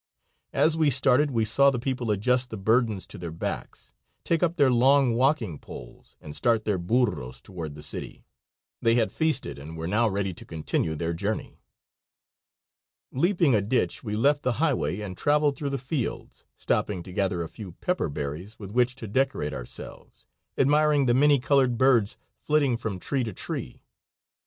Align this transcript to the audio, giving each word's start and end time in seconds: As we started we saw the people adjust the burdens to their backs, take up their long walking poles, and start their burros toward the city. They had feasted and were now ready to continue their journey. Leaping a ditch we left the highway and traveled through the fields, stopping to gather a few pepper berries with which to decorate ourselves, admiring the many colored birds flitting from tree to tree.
As 0.55 0.75
we 0.75 0.89
started 0.89 1.29
we 1.29 1.45
saw 1.45 1.69
the 1.69 1.77
people 1.77 2.09
adjust 2.09 2.49
the 2.49 2.57
burdens 2.57 3.05
to 3.05 3.19
their 3.19 3.29
backs, 3.31 3.93
take 4.23 4.41
up 4.41 4.55
their 4.55 4.71
long 4.71 5.13
walking 5.13 5.59
poles, 5.59 6.15
and 6.19 6.35
start 6.35 6.65
their 6.65 6.79
burros 6.79 7.39
toward 7.39 7.75
the 7.75 7.83
city. 7.83 8.25
They 8.81 8.95
had 8.95 9.11
feasted 9.11 9.59
and 9.59 9.77
were 9.77 9.85
now 9.85 10.09
ready 10.09 10.33
to 10.33 10.43
continue 10.43 10.95
their 10.95 11.13
journey. 11.13 11.61
Leaping 13.11 13.53
a 13.53 13.61
ditch 13.61 14.03
we 14.03 14.15
left 14.15 14.41
the 14.41 14.53
highway 14.53 15.01
and 15.01 15.15
traveled 15.15 15.55
through 15.55 15.69
the 15.69 15.77
fields, 15.77 16.45
stopping 16.57 17.03
to 17.03 17.13
gather 17.13 17.43
a 17.43 17.47
few 17.47 17.73
pepper 17.73 18.09
berries 18.09 18.57
with 18.57 18.71
which 18.71 18.95
to 18.95 19.07
decorate 19.07 19.53
ourselves, 19.53 20.25
admiring 20.57 21.05
the 21.05 21.13
many 21.13 21.37
colored 21.37 21.77
birds 21.77 22.17
flitting 22.39 22.75
from 22.75 22.97
tree 22.97 23.23
to 23.23 23.33
tree. 23.33 23.83